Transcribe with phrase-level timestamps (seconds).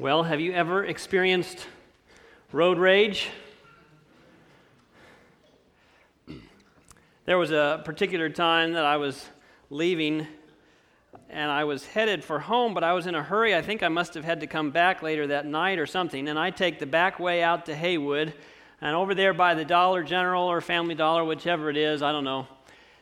[0.00, 1.66] Well, have you ever experienced
[2.52, 3.28] road rage?
[7.26, 9.28] There was a particular time that I was
[9.68, 10.26] leaving
[11.28, 13.54] and I was headed for home, but I was in a hurry.
[13.54, 16.28] I think I must have had to come back later that night or something.
[16.28, 18.32] And I take the back way out to Haywood,
[18.80, 22.24] and over there by the Dollar General or Family Dollar, whichever it is, I don't
[22.24, 22.46] know.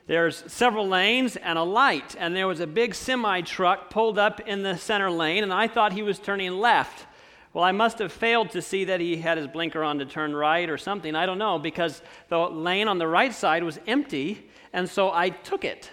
[0.08, 4.40] There's several lanes and a light, and there was a big semi truck pulled up
[4.40, 7.06] in the center lane, and I thought he was turning left.
[7.52, 10.34] Well, I must have failed to see that he had his blinker on to turn
[10.34, 11.14] right or something.
[11.14, 15.28] I don't know, because the lane on the right side was empty, and so I
[15.28, 15.90] took it.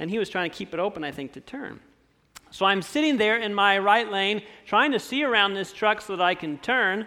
[0.00, 1.78] And he was trying to keep it open, I think, to turn.
[2.50, 6.16] So I'm sitting there in my right lane trying to see around this truck so
[6.16, 7.06] that I can turn.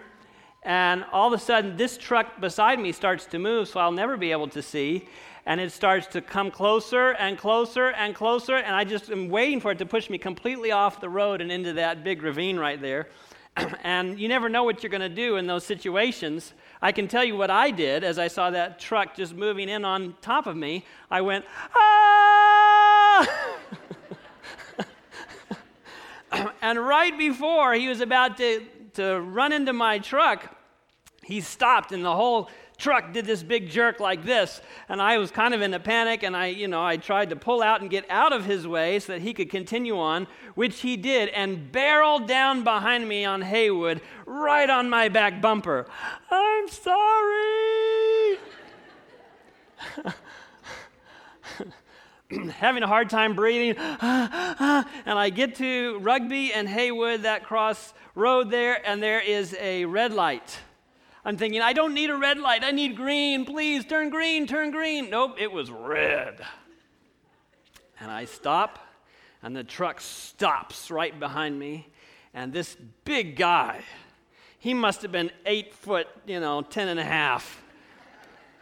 [0.62, 4.16] And all of a sudden, this truck beside me starts to move, so I'll never
[4.16, 5.06] be able to see
[5.46, 9.60] and it starts to come closer and closer and closer, and I just am waiting
[9.60, 12.80] for it to push me completely off the road and into that big ravine right
[12.80, 13.08] there.
[13.84, 16.52] and you never know what you're going to do in those situations.
[16.82, 19.84] I can tell you what I did as I saw that truck just moving in
[19.84, 20.84] on top of me.
[21.10, 21.44] I went,
[21.74, 23.28] ah!
[26.60, 30.54] and right before he was about to, to run into my truck,
[31.22, 35.30] he stopped, and the whole truck did this big jerk like this and i was
[35.30, 37.90] kind of in a panic and i you know i tried to pull out and
[37.90, 41.72] get out of his way so that he could continue on which he did and
[41.72, 45.86] barreled down behind me on haywood right on my back bumper.
[46.30, 48.38] I'm sorry.
[52.58, 53.76] Having a hard time breathing.
[55.08, 59.84] And i get to rugby and haywood that cross road there and there is a
[59.84, 60.58] red light
[61.26, 62.62] I'm thinking, I don't need a red light.
[62.62, 63.44] I need green.
[63.44, 65.10] Please turn green, turn green.
[65.10, 66.40] Nope, it was red.
[67.98, 68.78] And I stop,
[69.42, 71.88] and the truck stops right behind me.
[72.32, 73.82] And this big guy,
[74.60, 77.60] he must have been eight foot, you know, ten and a half,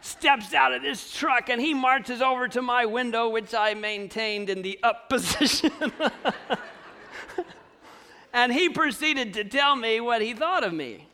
[0.01, 4.49] steps out of this truck and he marches over to my window, which I maintained
[4.49, 5.71] in the up position.
[8.33, 11.09] and he proceeded to tell me what he thought of me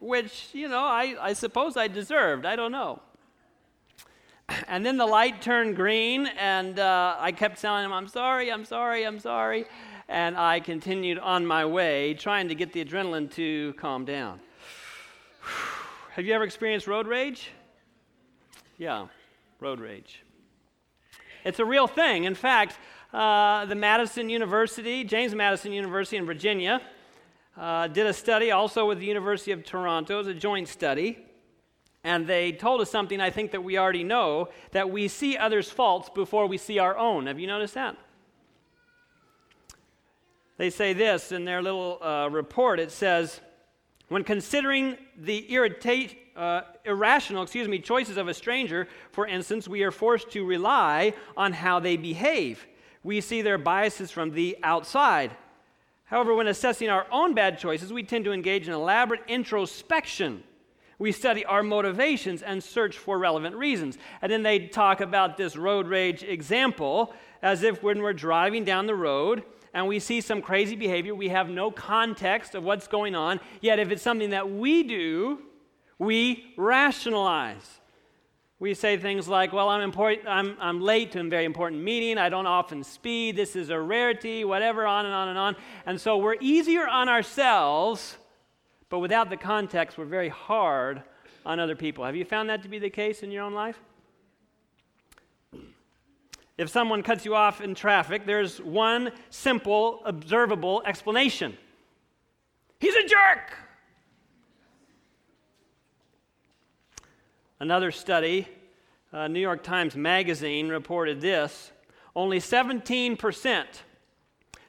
[0.00, 2.46] which, you know, I, I suppose I deserved.
[2.46, 3.00] I don't know.
[4.68, 8.64] And then the light turned green, and uh, I kept telling him, I'm sorry, I'm
[8.64, 9.66] sorry, I'm sorry.
[10.08, 14.38] And I continued on my way, trying to get the adrenaline to calm down.
[16.14, 17.50] Have you ever experienced road rage?
[18.78, 19.06] Yeah,
[19.58, 20.22] road rage.
[21.44, 22.24] It's a real thing.
[22.24, 22.78] In fact,
[23.12, 26.80] uh, the Madison University, James Madison University in Virginia,
[27.56, 30.14] uh, did a study also with the University of Toronto.
[30.14, 31.18] It was a joint study.
[32.04, 35.68] And they told us something I think that we already know that we see others'
[35.68, 37.26] faults before we see our own.
[37.26, 37.96] Have you noticed that?
[40.56, 42.78] They say this in their little uh, report.
[42.78, 43.40] It says,
[44.08, 45.46] when considering the
[46.36, 51.12] uh, irrational excuse me, choices of a stranger, for instance, we are forced to rely
[51.36, 52.66] on how they behave.
[53.02, 55.32] We see their biases from the outside.
[56.06, 60.44] However, when assessing our own bad choices, we tend to engage in elaborate introspection.
[60.98, 63.98] We study our motivations and search for relevant reasons.
[64.22, 67.12] And then they talk about this road rage example
[67.42, 69.42] as if when we're driving down the road
[69.74, 73.40] and we see some crazy behavior, we have no context of what's going on.
[73.60, 75.40] Yet, if it's something that we do,
[75.98, 77.80] we rationalize.
[78.58, 82.16] We say things like, well, I'm, important, I'm, I'm late to a very important meeting.
[82.16, 83.36] I don't often speed.
[83.36, 85.56] This is a rarity, whatever, on and on and on.
[85.84, 88.16] And so we're easier on ourselves,
[88.88, 91.02] but without the context, we're very hard
[91.44, 92.04] on other people.
[92.04, 93.78] Have you found that to be the case in your own life?
[96.56, 101.56] If someone cuts you off in traffic, there's one simple, observable explanation
[102.78, 103.65] He's a jerk!
[107.58, 108.46] Another study,
[109.12, 111.72] uh, New York Times Magazine reported this
[112.14, 113.64] only 17%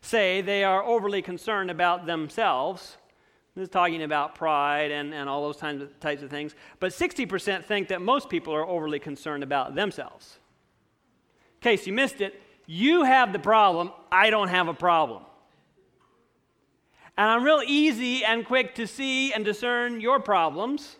[0.01, 2.97] say they are overly concerned about themselves.
[3.55, 6.55] This is talking about pride and, and all those types of, types of things.
[6.79, 10.39] But 60% think that most people are overly concerned about themselves.
[11.55, 15.23] In case you missed it, you have the problem, I don't have a problem.
[17.17, 20.97] And I'm real easy and quick to see and discern your problems.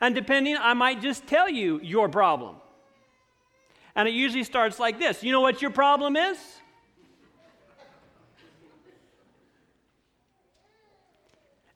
[0.00, 2.56] And depending, I might just tell you your problem.
[3.94, 6.38] And it usually starts like this You know what your problem is?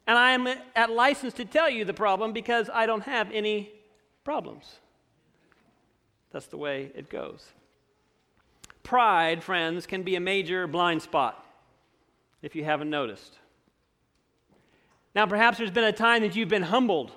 [0.06, 3.70] And I am at license to tell you the problem because I don't have any
[4.24, 4.80] problems.
[6.32, 7.46] That's the way it goes.
[8.82, 11.46] Pride, friends, can be a major blind spot
[12.42, 13.38] if you haven't noticed.
[15.14, 17.12] Now, perhaps there's been a time that you've been humbled.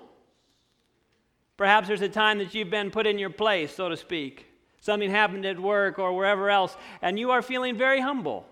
[1.63, 4.47] Perhaps there's a time that you've been put in your place, so to speak.
[4.81, 8.45] Something happened at work or wherever else, and you are feeling very humble.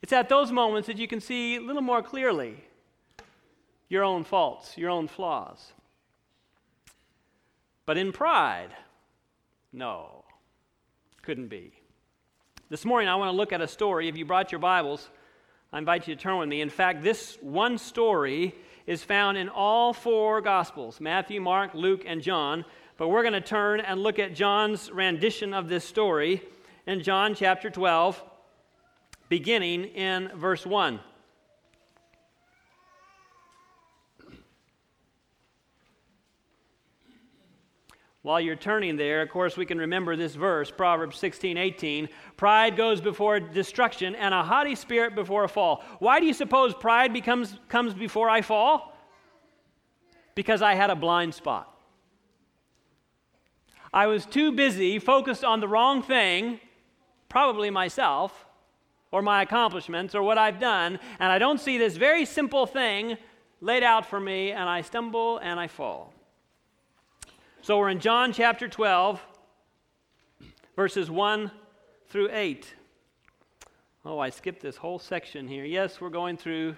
[0.00, 2.62] It's at those moments that you can see a little more clearly
[3.88, 5.72] your own faults, your own flaws.
[7.84, 8.70] But in pride,
[9.72, 10.24] no,
[11.22, 11.72] couldn't be.
[12.68, 14.06] This morning, I want to look at a story.
[14.06, 15.08] If you brought your Bibles,
[15.72, 16.60] I invite you to turn with me.
[16.60, 18.54] In fact, this one story
[18.90, 22.64] is found in all four Gospels Matthew, Mark, Luke, and John.
[22.96, 26.42] But we're going to turn and look at John's rendition of this story
[26.88, 28.20] in John chapter 12,
[29.28, 30.98] beginning in verse 1.
[38.22, 42.08] While you're turning there, of course, we can remember this verse, Proverbs 16, 18.
[42.36, 45.82] Pride goes before destruction, and a haughty spirit before a fall.
[46.00, 48.94] Why do you suppose pride becomes, comes before I fall?
[50.34, 51.74] Because I had a blind spot.
[53.92, 56.60] I was too busy, focused on the wrong thing,
[57.30, 58.46] probably myself,
[59.10, 63.16] or my accomplishments, or what I've done, and I don't see this very simple thing
[63.62, 66.12] laid out for me, and I stumble and I fall.
[67.62, 69.20] So we're in John chapter 12,
[70.76, 71.50] verses 1
[72.08, 72.74] through 8.
[74.06, 75.66] Oh, I skipped this whole section here.
[75.66, 76.74] Yes, we're going through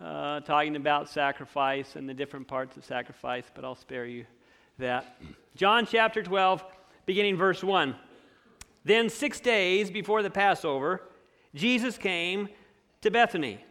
[0.00, 4.24] uh, talking about sacrifice and the different parts of sacrifice, but I'll spare you
[4.78, 5.20] that.
[5.56, 6.64] John chapter 12,
[7.04, 7.94] beginning verse 1.
[8.84, 11.02] Then, six days before the Passover,
[11.54, 12.48] Jesus came
[13.02, 13.62] to Bethany.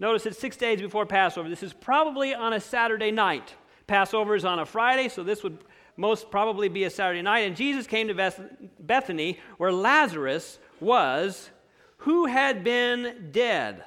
[0.00, 1.50] Notice it's six days before Passover.
[1.50, 3.54] This is probably on a Saturday night.
[3.86, 5.58] Passover is on a Friday, so this would
[5.96, 7.40] most probably be a Saturday night.
[7.40, 8.32] And Jesus came to
[8.80, 11.50] Bethany, where Lazarus was,
[11.98, 13.84] who had been dead.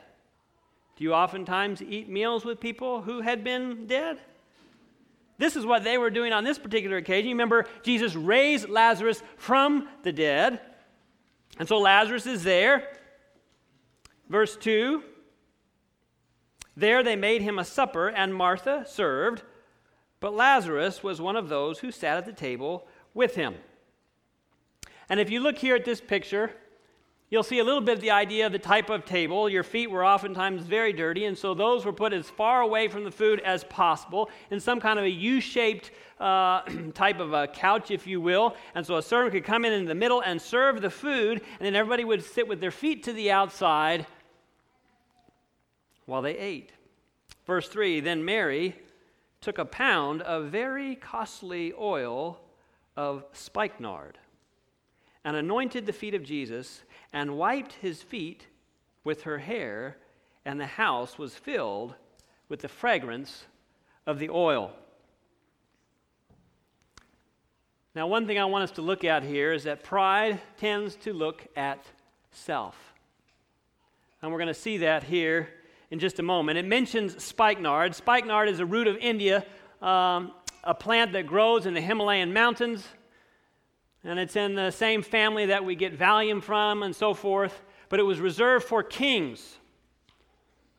[0.96, 4.20] Do you oftentimes eat meals with people who had been dead?
[5.38, 7.30] This is what they were doing on this particular occasion.
[7.30, 10.60] You remember, Jesus raised Lazarus from the dead.
[11.60, 12.90] And so Lazarus is there.
[14.30, 15.04] Verse 2
[16.76, 19.44] There they made him a supper, and Martha served.
[20.20, 23.56] But Lazarus was one of those who sat at the table with him.
[25.10, 26.52] And if you look here at this picture,
[27.30, 29.48] you'll see a little bit of the idea of the type of table.
[29.48, 33.04] Your feet were oftentimes very dirty, and so those were put as far away from
[33.04, 36.62] the food as possible in some kind of a U shaped uh,
[36.94, 38.56] type of a couch, if you will.
[38.76, 41.66] And so a servant could come in in the middle and serve the food, and
[41.66, 44.08] then everybody would sit with their feet to the outside
[46.06, 46.72] while they ate.
[47.46, 48.76] Verse 3 Then Mary
[49.42, 52.40] took a pound of very costly oil
[52.96, 54.18] of spikenard
[55.24, 58.48] and anointed the feet of Jesus and wiped his feet
[59.04, 59.98] with her hair,
[60.46, 61.96] and the house was filled
[62.50, 63.46] with the fragrance
[64.06, 64.72] of the oil.
[67.94, 71.14] Now, one thing I want us to look at here is that pride tends to
[71.14, 71.84] look at
[72.32, 72.94] self.
[74.22, 75.50] And we're going to see that here
[75.92, 76.58] in just a moment.
[76.58, 77.96] It mentions spikenard.
[77.96, 79.46] Spikenard is a root of India,
[79.82, 80.32] um,
[80.64, 82.86] a plant that grows in the Himalayan mountains.
[84.04, 87.62] And it's in the same family that we get Valium from and so forth.
[87.90, 89.58] But it was reserved for kings.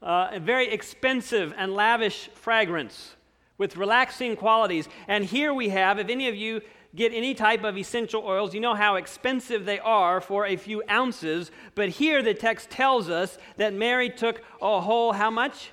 [0.03, 3.17] Uh, a very expensive and lavish fragrance
[3.57, 4.89] with relaxing qualities.
[5.09, 6.61] And here we have, if any of you
[6.95, 10.83] get any type of essential oils, you know how expensive they are for a few
[10.91, 11.51] ounces.
[11.75, 15.71] But here the text tells us that Mary took a whole, how much?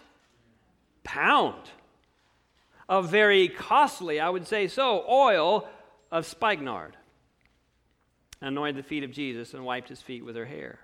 [1.03, 1.69] Pound
[2.87, 5.67] of very costly, I would say so, oil
[6.11, 6.95] of spikenard.
[8.41, 10.79] And Anointed the feet of Jesus and wiped his feet with her hair.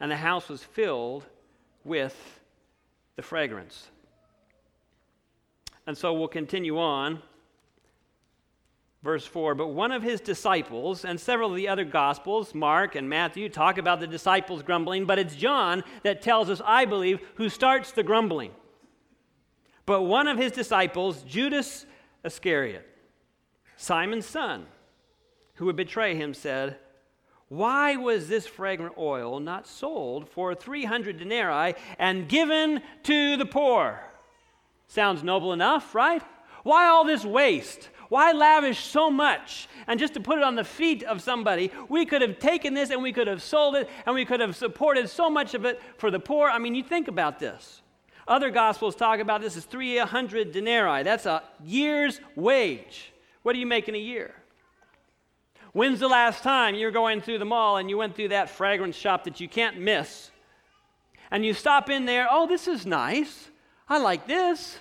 [0.00, 1.24] And the house was filled
[1.84, 2.14] with
[3.16, 3.88] the fragrance.
[5.86, 7.22] And so we'll continue on
[9.02, 13.08] Verse 4 But one of his disciples, and several of the other Gospels, Mark and
[13.08, 17.48] Matthew, talk about the disciples grumbling, but it's John that tells us, I believe, who
[17.48, 18.52] starts the grumbling.
[19.86, 21.86] But one of his disciples, Judas
[22.24, 22.86] Iscariot,
[23.76, 24.66] Simon's son,
[25.54, 26.76] who would betray him, said,
[27.48, 34.02] Why was this fragrant oil not sold for 300 denarii and given to the poor?
[34.88, 36.22] Sounds noble enough, right?
[36.64, 37.88] Why all this waste?
[38.08, 39.68] Why lavish so much?
[39.86, 42.90] And just to put it on the feet of somebody, we could have taken this
[42.90, 45.80] and we could have sold it and we could have supported so much of it
[45.98, 46.48] for the poor.
[46.48, 47.82] I mean, you think about this.
[48.26, 51.02] Other gospels talk about this as 300 denarii.
[51.02, 53.12] That's a year's wage.
[53.42, 54.34] What do you make in a year?
[55.72, 58.96] When's the last time you're going through the mall and you went through that fragrance
[58.96, 60.30] shop that you can't miss?
[61.30, 63.48] and you stop in there, oh, this is nice.
[63.88, 64.78] I like this.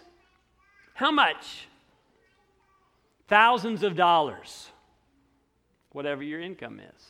[0.94, 1.68] How much?
[3.28, 4.70] Thousands of dollars,
[5.92, 7.06] whatever your income is.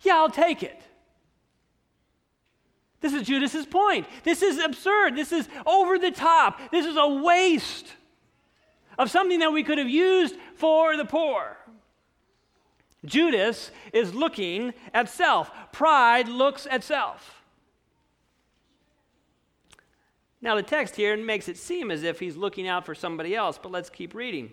[0.00, 0.80] Yeah, I'll take it.
[3.00, 4.06] This is Judas's point.
[4.24, 5.14] This is absurd.
[5.14, 6.72] This is over the top.
[6.72, 7.86] This is a waste
[8.98, 11.56] of something that we could have used for the poor.
[13.04, 15.50] Judas is looking at self.
[15.70, 17.42] Pride looks at self.
[20.40, 23.58] Now, the text here makes it seem as if he's looking out for somebody else,
[23.60, 24.52] but let's keep reading.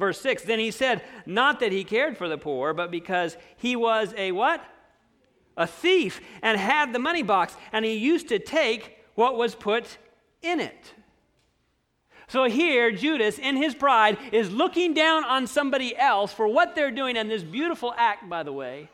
[0.00, 3.76] Verse 6 Then he said, Not that he cared for the poor, but because he
[3.76, 4.64] was a what?
[5.56, 9.98] A thief and had the money box, and he used to take what was put
[10.42, 10.94] in it.
[12.28, 16.92] So here, Judas, in his pride, is looking down on somebody else for what they're
[16.92, 18.88] doing, and this beautiful act, by the way,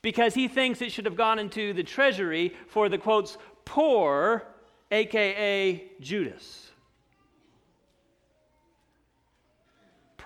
[0.00, 4.44] because he thinks it should have gone into the treasury for the quotes, poor,
[4.90, 6.65] aka Judas.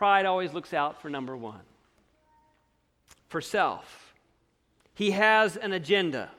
[0.01, 1.61] Pride always looks out for number one,
[3.29, 4.15] for self.
[4.95, 6.31] He has an agenda,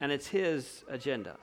[0.00, 1.36] and it's his agenda.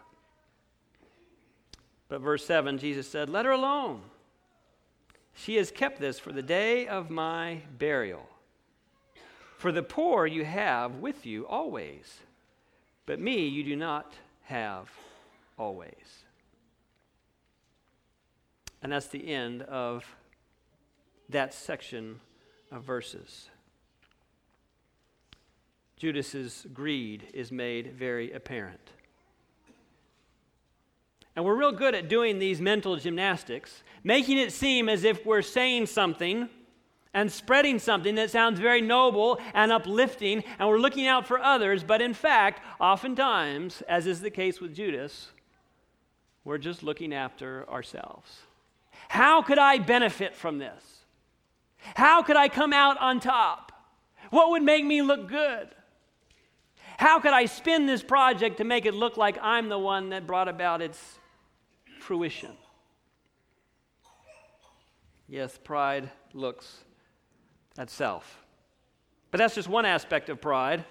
[2.08, 4.02] But verse 7, Jesus said, Let her alone.
[5.36, 8.28] She has kept this for the day of my burial.
[9.60, 12.22] For the poor you have with you always,
[13.06, 14.14] but me you do not
[14.46, 14.90] have
[15.60, 16.24] always.
[18.82, 20.04] And that's the end of
[21.30, 22.20] that section
[22.72, 23.50] of verses.
[25.98, 28.92] Judas's greed is made very apparent.
[31.36, 35.42] And we're real good at doing these mental gymnastics, making it seem as if we're
[35.42, 36.50] saying something
[37.14, 41.84] and spreading something that sounds very noble and uplifting, and we're looking out for others,
[41.84, 45.30] but in fact, oftentimes, as is the case with Judas,
[46.44, 48.42] we're just looking after ourselves.
[49.10, 50.99] How could I benefit from this?
[51.96, 53.72] How could I come out on top?
[54.30, 55.70] What would make me look good?
[56.98, 60.28] How could I spin this project to make it look like I'm the one that
[60.28, 61.20] brought about its
[62.10, 62.52] fruition.
[65.28, 66.80] Yes, pride looks
[67.78, 68.44] at self.
[69.30, 70.86] But that's just one aspect of pride.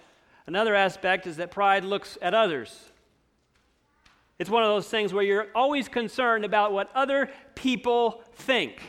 [0.47, 2.93] Another aspect is that pride looks at others.
[4.39, 8.81] It's one of those things where you're always concerned about what other people think.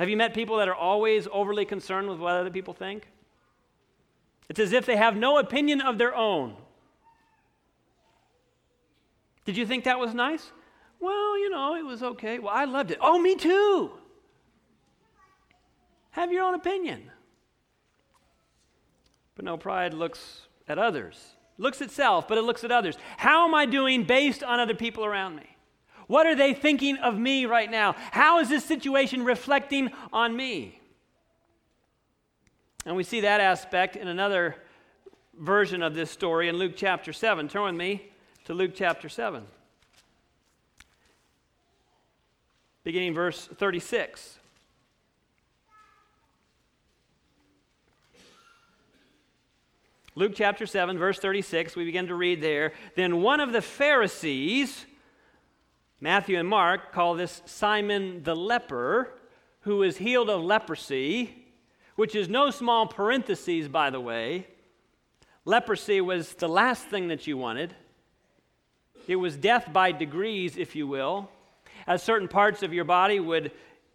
[0.00, 3.08] Have you met people that are always overly concerned with what other people think?
[4.48, 6.56] It's as if they have no opinion of their own.
[9.44, 10.52] Did you think that was nice?
[11.00, 12.38] Well, you know, it was okay.
[12.38, 12.98] Well, I loved it.
[13.02, 13.90] Oh, me too.
[16.12, 17.10] Have your own opinion.
[19.34, 22.96] But no, pride looks at others, looks itself, but it looks at others.
[23.18, 25.58] How am I doing based on other people around me?
[26.10, 27.94] What are they thinking of me right now?
[28.10, 30.80] How is this situation reflecting on me?
[32.84, 34.56] And we see that aspect in another
[35.38, 37.46] version of this story in Luke chapter 7.
[37.46, 38.10] Turn with me
[38.46, 39.44] to Luke chapter 7.
[42.82, 44.40] beginning verse 36.
[50.16, 52.72] Luke chapter 7, verse 36, we begin to read there.
[52.96, 54.86] Then one of the Pharisees,
[56.00, 59.12] Matthew and Mark call this Simon the leper,
[59.60, 61.46] who was healed of leprosy,
[61.96, 64.46] which is no small parentheses, by the way.
[65.44, 67.74] Leprosy was the last thing that you wanted,
[69.06, 71.28] it was death by degrees, if you will
[71.86, 73.52] as certain parts of your body would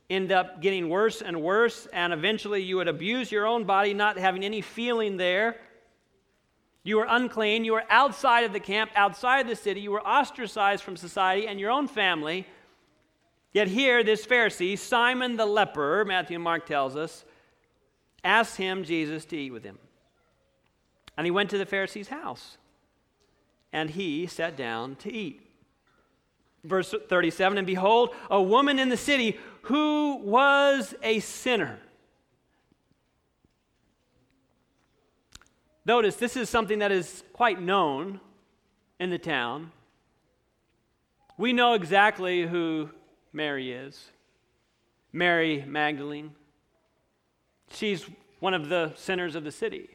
[0.10, 4.18] end up getting worse and worse, and eventually you would abuse your own body, not
[4.18, 5.58] having any feeling there.
[6.86, 7.66] You were unclean.
[7.66, 9.82] You were outside of the camp, outside of the city.
[9.82, 12.48] You were ostracized from society and your own family.
[13.52, 17.26] Yet here, this Pharisee, Simon the leper, Matthew and Mark tells us,
[18.24, 19.80] asked him, Jesus, to eat with him.
[21.18, 22.58] And he went to the Pharisee's house,
[23.74, 25.46] and he sat down to eat
[26.66, 31.80] verse 37 And behold, a woman in the city who was a sinner.
[35.86, 38.20] Notice this is something that is quite known
[39.00, 39.72] in the town.
[41.38, 42.90] We know exactly who
[43.32, 44.10] Mary is
[45.12, 46.32] Mary Magdalene.
[47.72, 48.06] She's
[48.40, 49.90] one of the sinners of the city.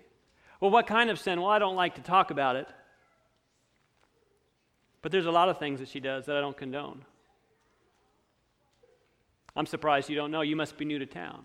[0.60, 1.40] Well, what kind of sin?
[1.40, 2.68] Well, I don't like to talk about it.
[5.02, 7.04] But there's a lot of things that she does that I don't condone.
[9.56, 10.42] I'm surprised you don't know.
[10.42, 11.44] You must be new to town.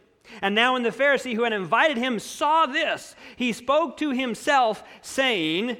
[0.41, 4.83] And now, when the Pharisee who had invited him saw this, he spoke to himself,
[5.01, 5.77] saying,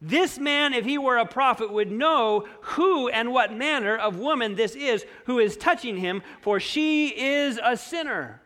[0.00, 4.54] This man, if he were a prophet, would know who and what manner of woman
[4.54, 8.42] this is who is touching him, for she is a sinner.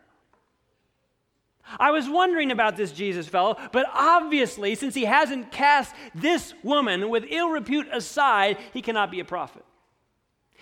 [1.79, 7.09] I was wondering about this Jesus fellow, but obviously, since he hasn't cast this woman
[7.09, 9.65] with ill repute aside, he cannot be a prophet.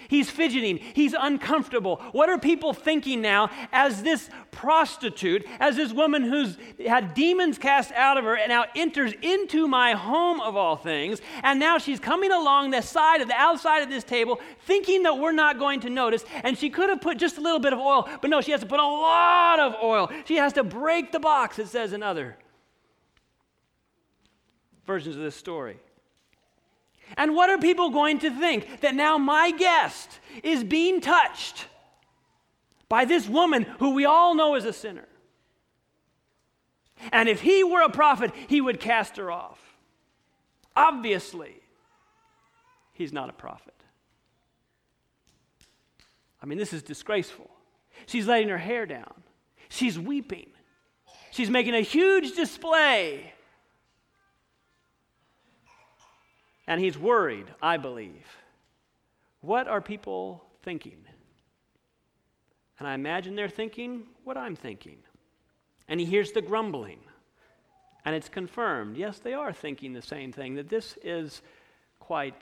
[0.08, 0.78] He's fidgeting.
[0.78, 1.98] He's uncomfortable.
[2.12, 7.92] What are people thinking now as this prostitute, as this woman who's had demons cast
[7.94, 12.00] out of her and now enters into my home of all things, and now she's
[12.00, 15.80] coming along the side of the outside of this table thinking that we're not going
[15.82, 18.42] to notice, and she could have put just a little bit of oil, but no,
[18.42, 20.10] she has to put a lot of oil.
[20.26, 22.38] She has to break the box, it says in other
[24.86, 25.80] versions of this story.
[27.18, 28.82] And what are people going to think?
[28.82, 31.68] That now my guest is being touched
[32.90, 35.08] by this woman who we all know is a sinner.
[37.12, 39.60] And if he were a prophet, he would cast her off.
[40.76, 41.56] Obviously,
[42.94, 43.74] he's not a prophet.
[46.42, 47.50] I mean, this is disgraceful.
[48.06, 49.24] She's letting her hair down,
[49.70, 50.50] she's weeping,
[51.32, 53.34] she's making a huge display
[56.72, 58.26] And he's worried, I believe.
[59.42, 61.00] What are people thinking?
[62.80, 65.00] And I imagine they're thinking what I'm thinking.
[65.90, 67.00] And he hears the grumbling.
[68.06, 68.96] And it's confirmed.
[68.96, 71.42] Yes, they are thinking the same thing, that this is
[72.00, 72.42] quite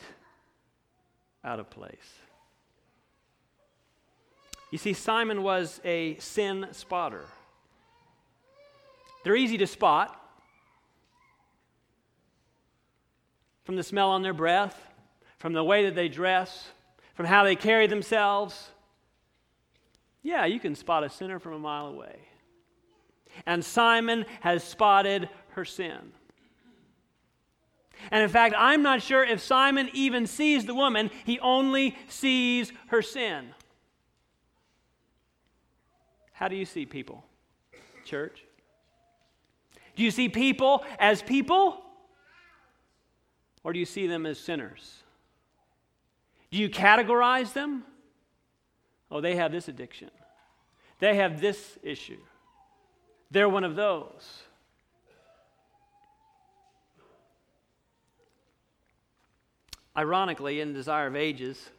[1.44, 2.20] out of place.
[4.70, 7.26] You see, Simon was a sin spotter.
[9.24, 10.22] They're easy to spot.
[13.70, 14.88] From the smell on their breath,
[15.38, 16.70] from the way that they dress,
[17.14, 18.72] from how they carry themselves.
[20.24, 22.18] Yeah, you can spot a sinner from a mile away.
[23.46, 26.00] And Simon has spotted her sin.
[28.10, 32.72] And in fact, I'm not sure if Simon even sees the woman, he only sees
[32.88, 33.50] her sin.
[36.32, 37.24] How do you see people,
[38.04, 38.44] church?
[39.96, 41.86] Do you see people as people?
[43.64, 45.04] Or do you see them as sinners?
[46.52, 47.84] Do you categorize them?
[49.12, 50.12] Oh, they have this addiction.
[51.00, 52.20] They have this issue.
[53.32, 54.44] They're one of those.
[59.98, 61.70] Ironically, in Desire of Ages,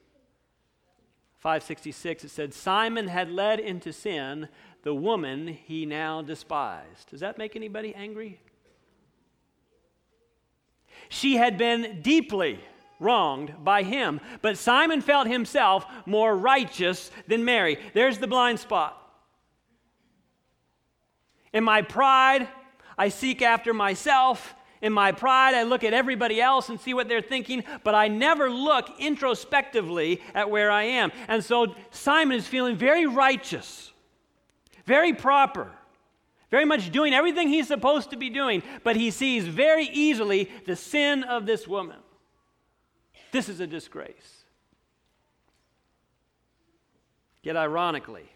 [1.39, 4.49] 566, it said, Simon had led into sin
[4.83, 7.11] the woman he now despised.
[7.11, 8.41] Does that make anybody angry?
[11.11, 12.61] She had been deeply
[13.01, 17.79] wronged by him, but Simon felt himself more righteous than Mary.
[17.95, 18.97] There's the blind spot.
[21.53, 22.47] In my pride,
[22.97, 24.55] I seek after myself.
[24.81, 28.07] In my pride, I look at everybody else and see what they're thinking, but I
[28.07, 31.11] never look introspectively at where I am.
[31.27, 33.93] And so Simon is feeling very righteous,
[34.87, 35.73] very proper
[36.51, 40.77] very much doing everything he's supposed to be doing, but he sees very easily the
[40.77, 41.99] sin of this woman.
[43.33, 44.45] This is a disgrace.
[47.43, 48.29] Yet, ironically,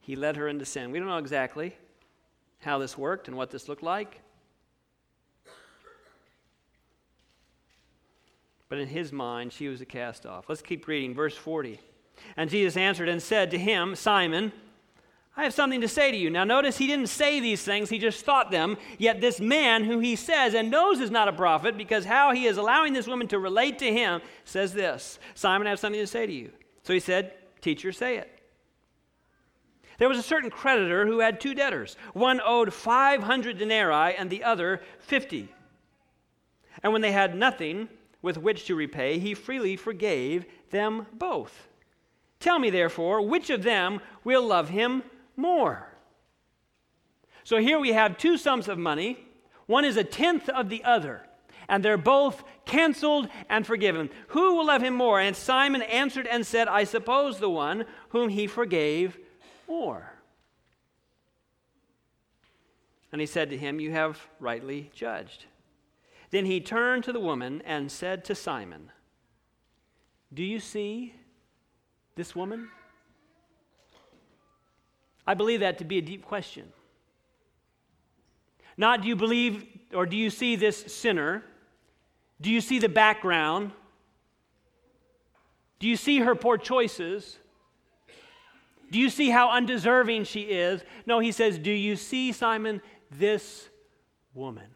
[0.00, 0.90] he led her into sin.
[0.90, 1.74] We don't know exactly
[2.60, 4.20] how this worked and what this looked like.
[8.68, 10.48] But in his mind, she was a cast off.
[10.48, 11.14] Let's keep reading.
[11.14, 11.80] Verse 40.
[12.36, 14.52] And Jesus answered and said to him, Simon,
[15.40, 16.28] I have something to say to you.
[16.28, 18.76] Now, notice he didn't say these things, he just thought them.
[18.98, 22.44] Yet, this man who he says and knows is not a prophet, because how he
[22.44, 26.06] is allowing this woman to relate to him, says this Simon, I have something to
[26.06, 26.50] say to you.
[26.82, 28.30] So he said, Teacher, say it.
[29.96, 31.96] There was a certain creditor who had two debtors.
[32.12, 35.48] One owed 500 denarii and the other 50.
[36.82, 37.88] And when they had nothing
[38.20, 41.66] with which to repay, he freely forgave them both.
[42.40, 45.02] Tell me, therefore, which of them will love him
[45.40, 45.88] more.
[47.44, 49.18] So here we have two sums of money.
[49.66, 51.22] One is a tenth of the other,
[51.68, 54.10] and they're both canceled and forgiven.
[54.28, 55.20] Who will love him more?
[55.20, 59.18] And Simon answered and said, I suppose the one whom he forgave
[59.68, 60.12] more.
[63.12, 65.46] And he said to him, You have rightly judged.
[66.30, 68.92] Then he turned to the woman and said to Simon,
[70.32, 71.14] Do you see
[72.14, 72.68] this woman?
[75.30, 76.72] I believe that to be a deep question.
[78.76, 79.64] Not do you believe
[79.94, 81.44] or do you see this sinner?
[82.40, 83.70] Do you see the background?
[85.78, 87.38] Do you see her poor choices?
[88.90, 90.82] Do you see how undeserving she is?
[91.06, 93.68] No, he says, Do you see, Simon, this
[94.34, 94.66] woman?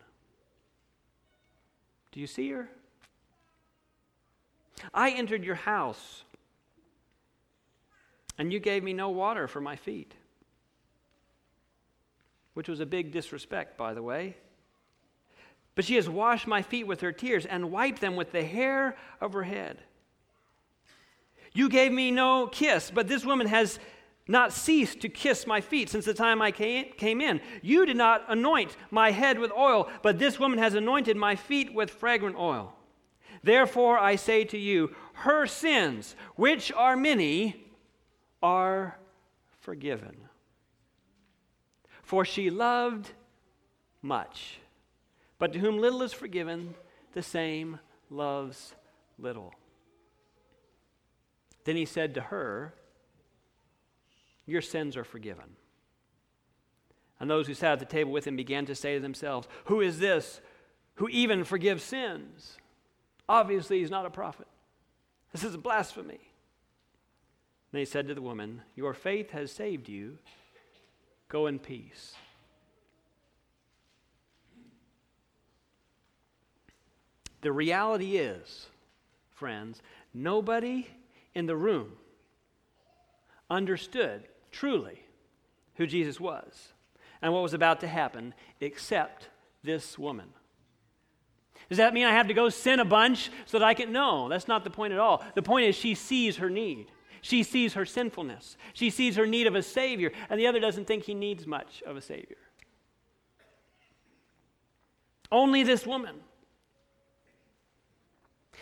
[2.12, 2.68] Do you see her?
[4.92, 6.22] I entered your house,
[8.38, 10.14] and you gave me no water for my feet,
[12.54, 14.36] which was a big disrespect, by the way.
[15.74, 18.96] But she has washed my feet with her tears and wiped them with the hair
[19.20, 19.78] of her head.
[21.52, 23.78] You gave me no kiss, but this woman has
[24.26, 27.40] not ceased to kiss my feet since the time I came in.
[27.60, 31.74] You did not anoint my head with oil, but this woman has anointed my feet
[31.74, 32.74] with fragrant oil.
[33.42, 37.66] Therefore, I say to you, her sins, which are many,
[38.42, 38.98] are
[39.60, 40.16] forgiven.
[42.14, 43.10] For she loved
[44.00, 44.60] much.
[45.40, 46.76] But to whom little is forgiven,
[47.12, 48.76] the same loves
[49.18, 49.52] little.
[51.64, 52.72] Then he said to her,
[54.46, 55.56] Your sins are forgiven.
[57.18, 59.80] And those who sat at the table with him began to say to themselves, Who
[59.80, 60.40] is this
[60.94, 62.58] who even forgives sins?
[63.28, 64.46] Obviously, he's not a prophet.
[65.32, 66.20] This is a blasphemy.
[67.72, 70.18] And he said to the woman, Your faith has saved you.
[71.28, 72.14] Go in peace.
[77.40, 78.68] The reality is,
[79.30, 79.82] friends,
[80.14, 80.86] nobody
[81.34, 81.92] in the room
[83.50, 85.02] understood truly
[85.74, 86.72] who Jesus was
[87.20, 89.28] and what was about to happen except
[89.62, 90.28] this woman.
[91.68, 93.92] Does that mean I have to go sin a bunch so that I can?
[93.92, 95.24] No, that's not the point at all.
[95.34, 96.90] The point is she sees her need.
[97.24, 98.58] She sees her sinfulness.
[98.74, 101.82] She sees her need of a Savior, and the other doesn't think he needs much
[101.86, 102.36] of a Savior.
[105.32, 106.16] Only this woman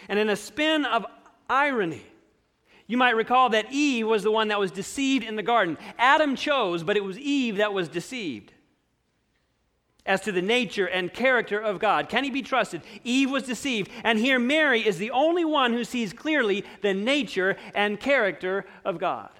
[0.08, 1.04] and in a spin of
[1.50, 2.06] irony,
[2.86, 5.76] you might recall that Eve was the one that was deceived in the garden.
[5.98, 8.52] Adam chose, but it was Eve that was deceived
[10.04, 12.08] as to the nature and character of God.
[12.08, 12.82] Can he be trusted?
[13.04, 17.56] Eve was deceived, and here Mary is the only one who sees clearly the nature
[17.74, 19.30] and character of God.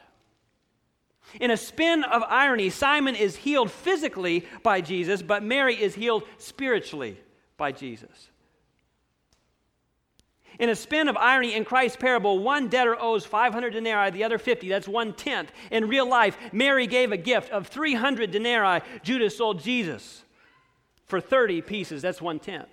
[1.41, 6.25] In a spin of irony, Simon is healed physically by Jesus, but Mary is healed
[6.39, 7.19] spiritually
[7.57, 8.29] by Jesus.
[10.59, 14.39] In a spin of irony in Christ's parable, one debtor owes 500 denarii, the other
[14.39, 14.69] 50.
[14.69, 15.51] That's one tenth.
[15.71, 18.83] In real life, Mary gave a gift of 300 denarii.
[19.03, 20.23] Judas sold Jesus
[21.13, 22.01] for 30 pieces.
[22.01, 22.71] That's one tenth.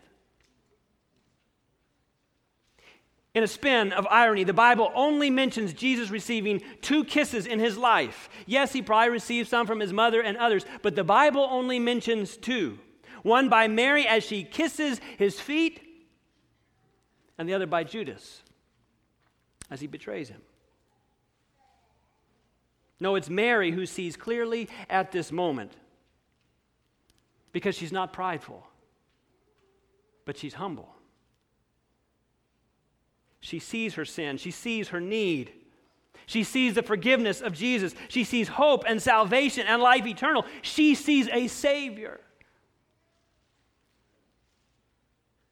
[3.36, 7.78] In a spin of irony, the Bible only mentions Jesus receiving two kisses in his
[7.78, 8.30] life.
[8.46, 12.38] Yes, he probably received some from his mother and others, but the Bible only mentions
[12.38, 12.80] two
[13.24, 15.82] one by Mary as she kisses his feet
[17.38, 18.42] and the other by Judas
[19.70, 20.42] as he betrays him.
[23.02, 25.74] No, it's Mary who sees clearly at this moment
[27.52, 28.68] because she's not prideful,
[30.26, 30.96] but she's humble.
[33.40, 35.52] She sees her sin, she sees her need.
[36.26, 37.96] She sees the forgiveness of Jesus.
[38.08, 40.46] She sees hope and salvation and life eternal.
[40.62, 42.20] She sees a Savior.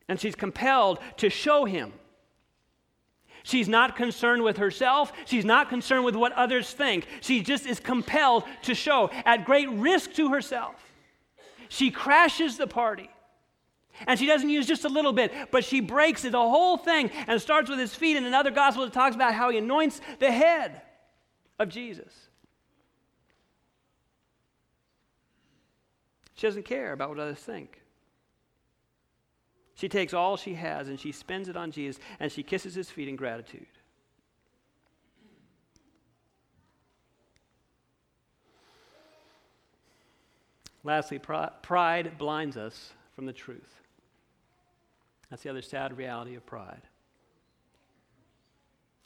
[0.08, 1.94] and she's compelled to show him.
[3.44, 5.14] She's not concerned with herself.
[5.26, 7.08] She's not concerned with what others think.
[7.22, 10.76] She just is compelled to show at great risk to herself.
[11.70, 13.10] She crashes the party.
[14.06, 17.10] And she doesn't use just a little bit, but she breaks it, the whole thing,
[17.26, 18.16] and starts with his feet.
[18.16, 20.82] In another gospel, it talks about how he anoints the head
[21.58, 22.14] of Jesus.
[26.36, 27.82] She doesn't care about what others think.
[29.74, 32.90] She takes all she has and she spends it on Jesus and she kisses his
[32.90, 33.68] feet in gratitude.
[40.88, 43.82] Lastly, pride blinds us from the truth.
[45.30, 46.84] That's the other sad reality of pride.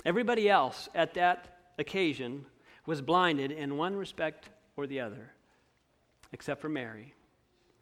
[0.05, 2.45] Everybody else at that occasion
[2.85, 5.31] was blinded in one respect or the other,
[6.31, 7.15] except for Mary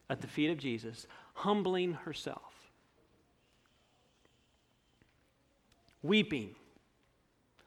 [0.09, 2.53] at the feet of Jesus, humbling herself
[6.01, 6.55] weeping,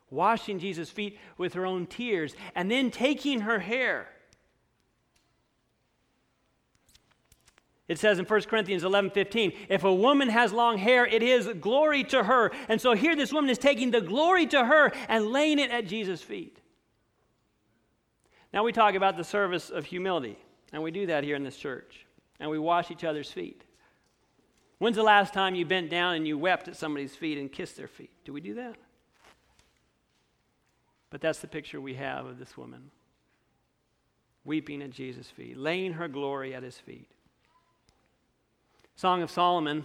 [0.09, 4.09] washing Jesus' feet with her own tears, and then taking her hair
[7.93, 11.47] It says in 1 Corinthians 11 15, if a woman has long hair, it is
[11.61, 12.51] glory to her.
[12.71, 15.89] And so here this woman is taking the glory to her and laying it at
[15.89, 16.59] Jesus' feet.
[18.51, 20.39] Now we talk about the service of humility,
[20.73, 22.07] and we do that here in this church,
[22.41, 23.63] and we wash each other's feet.
[24.79, 27.77] When's the last time you bent down and you wept at somebody's feet and kissed
[27.77, 28.13] their feet?
[28.25, 28.77] Do we do that?
[31.11, 32.91] But that's the picture we have of this woman
[34.47, 37.11] weeping at Jesus' feet, laying her glory at his feet.
[39.03, 39.85] Song of Solomon,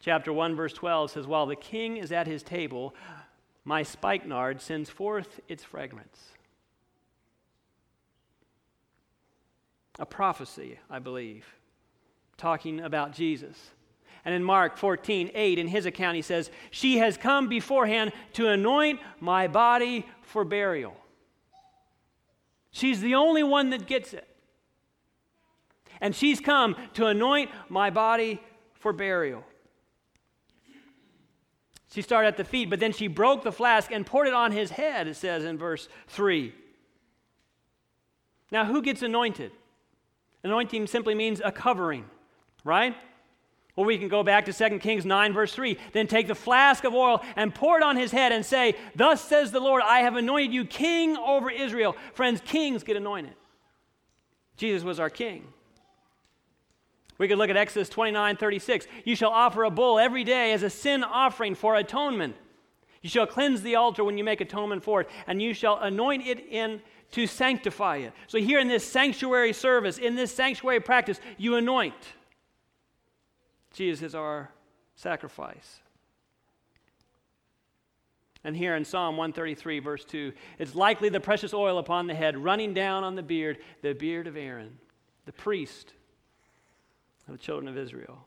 [0.00, 2.92] chapter 1, verse 12 says, While the king is at his table,
[3.64, 6.30] my spikenard sends forth its fragrance.
[10.00, 11.46] A prophecy, I believe,
[12.36, 13.56] talking about Jesus.
[14.24, 18.48] And in Mark 14, 8, in his account, he says, She has come beforehand to
[18.48, 20.96] anoint my body for burial.
[22.72, 24.26] She's the only one that gets it.
[26.02, 28.40] And she's come to anoint my body
[28.74, 29.44] for burial.
[31.94, 34.50] She started at the feet, but then she broke the flask and poured it on
[34.50, 36.52] his head, it says in verse 3.
[38.50, 39.52] Now, who gets anointed?
[40.42, 42.04] Anointing simply means a covering,
[42.64, 42.96] right?
[43.76, 45.78] Or we can go back to 2 Kings 9, verse 3.
[45.92, 49.22] Then take the flask of oil and pour it on his head and say, Thus
[49.22, 51.94] says the Lord, I have anointed you king over Israel.
[52.12, 53.34] Friends, kings get anointed.
[54.56, 55.46] Jesus was our king.
[57.22, 58.88] We could look at Exodus 29, 36.
[59.04, 62.34] You shall offer a bull every day as a sin offering for atonement.
[63.00, 66.26] You shall cleanse the altar when you make atonement for it, and you shall anoint
[66.26, 66.82] it in
[67.12, 68.12] to sanctify it.
[68.26, 71.94] So, here in this sanctuary service, in this sanctuary practice, you anoint.
[73.72, 74.50] Jesus is our
[74.96, 75.78] sacrifice.
[78.42, 82.36] And here in Psalm 133, verse 2, it's likely the precious oil upon the head,
[82.36, 84.76] running down on the beard, the beard of Aaron,
[85.24, 85.94] the priest
[87.32, 88.26] of the children of Israel.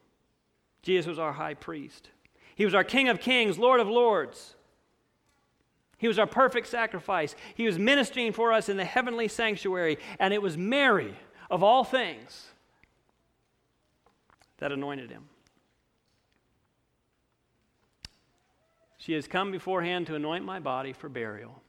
[0.81, 2.09] Jesus was our high priest.
[2.55, 4.55] He was our King of kings, Lord of lords.
[5.97, 7.35] He was our perfect sacrifice.
[7.55, 11.15] He was ministering for us in the heavenly sanctuary, and it was Mary,
[11.49, 12.47] of all things,
[14.57, 15.25] that anointed him.
[18.97, 21.61] She has come beforehand to anoint my body for burial.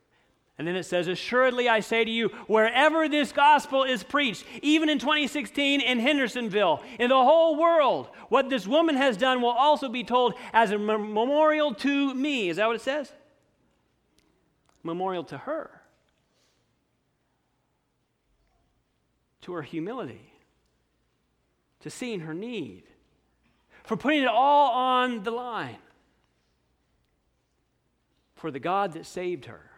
[0.58, 4.88] And then it says, Assuredly I say to you, wherever this gospel is preached, even
[4.88, 9.88] in 2016 in Hendersonville, in the whole world, what this woman has done will also
[9.88, 12.48] be told as a memorial to me.
[12.48, 13.12] Is that what it says?
[14.82, 15.82] Memorial to her,
[19.42, 20.32] to her humility,
[21.80, 22.84] to seeing her need,
[23.84, 25.76] for putting it all on the line
[28.36, 29.70] for the God that saved her.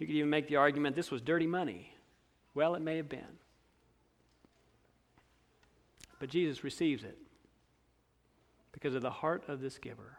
[0.00, 1.94] You could even make the argument this was dirty money.
[2.54, 3.38] Well, it may have been.
[6.18, 7.18] But Jesus receives it
[8.72, 10.16] because of the heart of this giver.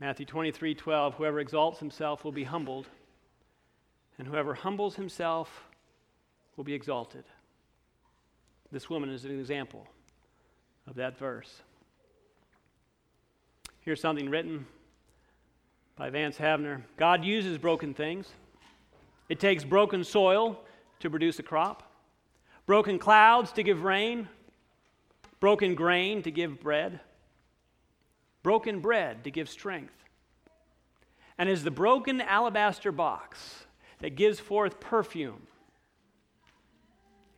[0.00, 2.86] Matthew 23 12, whoever exalts himself will be humbled,
[4.16, 5.64] and whoever humbles himself
[6.56, 7.24] will be exalted.
[8.70, 9.88] This woman is an example
[10.86, 11.62] of that verse.
[13.88, 14.66] Here's something written
[15.96, 18.28] by Vance Havner God uses broken things.
[19.30, 20.60] It takes broken soil
[21.00, 21.90] to produce a crop,
[22.66, 24.28] broken clouds to give rain,
[25.40, 27.00] broken grain to give bread,
[28.42, 29.94] broken bread to give strength.
[31.38, 33.64] And is the broken alabaster box
[34.00, 35.46] that gives forth perfume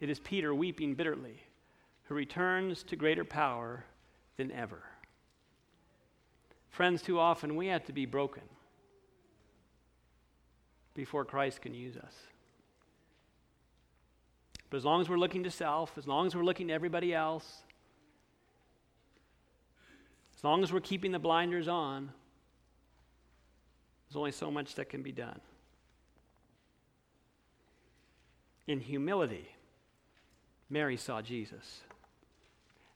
[0.00, 1.44] it is Peter weeping bitterly,
[2.06, 3.84] who returns to greater power
[4.36, 4.82] than ever.
[6.70, 8.42] Friends, too often we have to be broken
[10.94, 12.14] before Christ can use us.
[14.70, 17.12] But as long as we're looking to self, as long as we're looking to everybody
[17.12, 17.62] else,
[20.36, 22.12] as long as we're keeping the blinders on,
[24.08, 25.40] there's only so much that can be done.
[28.66, 29.48] In humility,
[30.70, 31.80] Mary saw Jesus,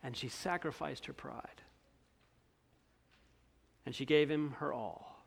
[0.02, 1.60] and she sacrificed her pride,
[3.86, 5.22] and she gave him her all.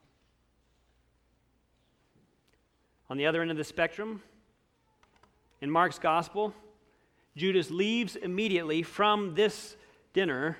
[3.09, 4.21] On the other end of the spectrum,
[5.61, 6.53] in Mark's gospel,
[7.35, 9.77] Judas leaves immediately from this
[10.13, 10.57] dinner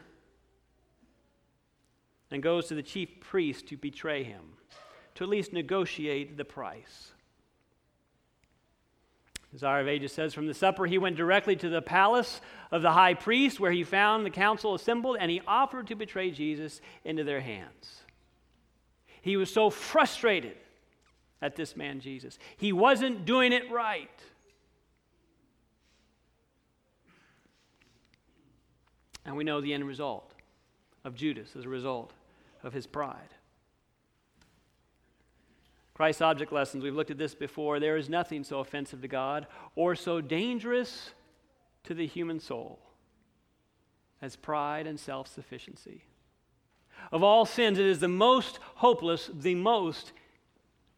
[2.32, 4.44] and goes to the chief priest to betray him,
[5.16, 7.14] to at least negotiate the price.
[9.58, 12.92] Desire of Ages says, From the supper he went directly to the palace of the
[12.92, 17.24] high priest, where he found the council assembled, and he offered to betray Jesus into
[17.24, 18.02] their hands.
[19.24, 20.58] He was so frustrated
[21.42, 22.38] at this man Jesus.
[22.58, 24.12] He wasn't doing it right.
[29.26, 30.36] And we know the end result
[31.04, 32.14] of Judas as a result
[32.62, 33.34] of his pride.
[35.98, 37.80] Christ's object lessons, we've looked at this before.
[37.80, 41.10] There is nothing so offensive to God or so dangerous
[41.86, 42.78] to the human soul
[44.22, 46.04] as pride and self sufficiency.
[47.12, 50.12] Of all sins, it is the most hopeless, the most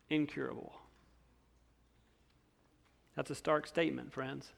[0.10, 0.74] incurable.
[3.16, 4.52] That's a stark statement, friends.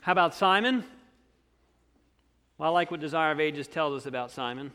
[0.00, 0.82] How about Simon?
[2.58, 4.72] Well, I like what Desire of Ages tells us about Simon.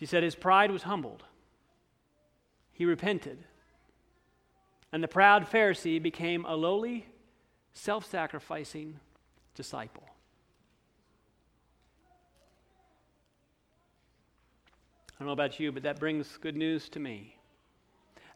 [0.00, 1.24] She said his pride was humbled,
[2.72, 3.44] he repented,
[4.90, 7.06] and the proud Pharisee became a lowly,
[7.74, 8.98] self sacrificing
[9.54, 10.08] disciple.
[15.12, 17.36] I don't know about you, but that brings good news to me.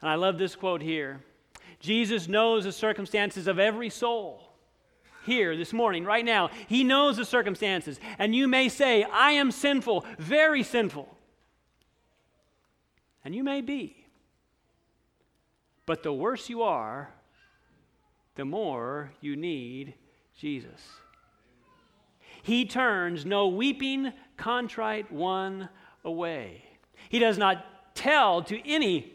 [0.03, 1.23] And I love this quote here
[1.81, 4.51] Jesus knows the circumstances of every soul.
[5.25, 7.99] Here, this morning, right now, He knows the circumstances.
[8.19, 11.14] And you may say, I am sinful, very sinful.
[13.25, 14.05] And you may be.
[15.87, 17.13] But the worse you are,
[18.35, 19.95] the more you need
[20.37, 20.81] Jesus.
[22.43, 25.69] He turns no weeping, contrite one
[26.05, 26.65] away.
[27.09, 29.13] He does not tell to any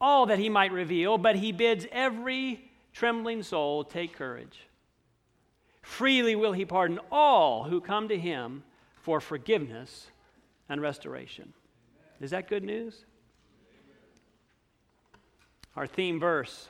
[0.00, 4.66] all that he might reveal, but he bids every trembling soul take courage.
[5.80, 8.64] Freely will he pardon all who come to him
[8.96, 10.08] for forgiveness
[10.68, 11.52] and restoration.
[12.22, 13.04] Is that good news?
[15.76, 16.68] Our theme verse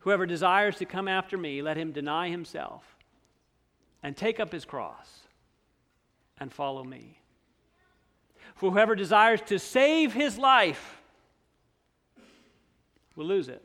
[0.00, 2.96] Whoever desires to come after me, let him deny himself
[4.02, 5.24] and take up his cross
[6.38, 7.18] and follow me.
[8.54, 11.02] For whoever desires to save his life
[13.16, 13.62] will lose it.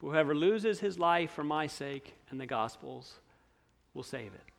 [0.00, 3.20] Whoever loses his life for my sake and the gospel's
[3.94, 4.51] will save it.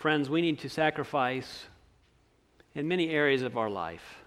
[0.00, 1.66] Friends, we need to sacrifice
[2.74, 4.24] in many areas of our life,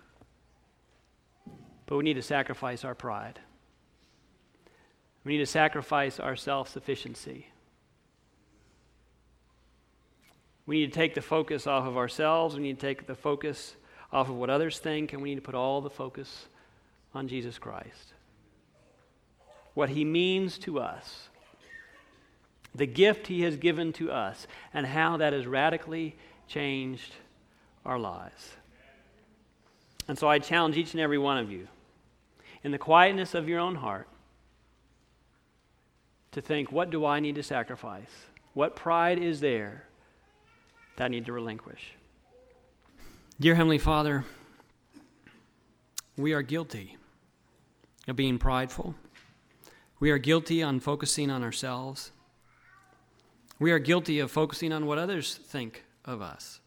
[1.88, 3.40] but we need to sacrifice our pride.
[5.24, 7.48] We need to sacrifice our self sufficiency.
[10.68, 12.56] We need to take the focus off of ourselves.
[12.56, 13.76] We need to take the focus
[14.12, 16.46] off of what others think, and we need to put all the focus
[17.16, 18.14] on Jesus Christ.
[19.74, 21.30] What he means to us,
[22.76, 26.16] the gift he has given to us, and how that has radically
[26.48, 27.14] changed
[27.86, 28.56] our lives.
[30.08, 31.68] And so I challenge each and every one of you,
[32.64, 34.08] in the quietness of your own heart,
[36.32, 38.10] to think what do I need to sacrifice?
[38.54, 39.86] What pride is there
[40.98, 41.94] that I need to relinquish?
[43.40, 44.26] Dear Heavenly Father,
[46.18, 46.98] we are guilty
[48.08, 48.96] of being prideful.
[50.00, 52.12] We are guilty on focusing on ourselves.
[53.60, 56.60] We are guilty of focusing on what others think of us.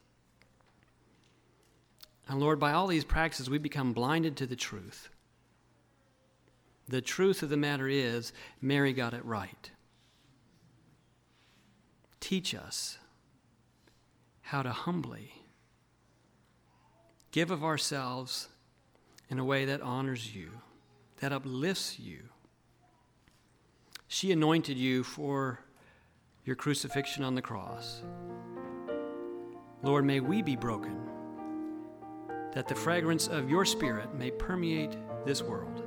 [2.28, 5.10] And Lord, by all these practices, we become blinded to the truth.
[6.88, 9.70] The truth of the matter is, Mary got it right.
[12.20, 12.98] Teach us
[14.42, 15.42] how to humbly
[17.32, 18.48] give of ourselves
[19.28, 20.50] in a way that honors you
[21.18, 22.20] that uplifts you.
[24.08, 25.60] She anointed you for
[26.46, 28.04] your crucifixion on the cross.
[29.82, 30.96] Lord, may we be broken,
[32.54, 35.82] that the fragrance of your Spirit may permeate this world,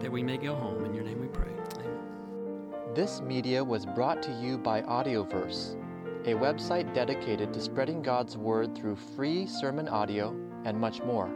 [0.00, 0.84] that we may go home.
[0.84, 1.52] In your name we pray.
[1.76, 2.00] Amen.
[2.92, 5.76] This media was brought to you by Audioverse,
[6.26, 10.30] a website dedicated to spreading God's Word through free sermon audio
[10.64, 11.30] and much more.